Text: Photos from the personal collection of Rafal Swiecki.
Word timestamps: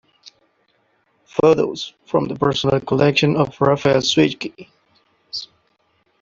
Photos 1.27 1.93
from 2.07 2.25
the 2.27 2.33
personal 2.33 2.79
collection 2.79 3.35
of 3.35 3.49
Rafal 3.59 3.97
Swiecki. 4.01 4.67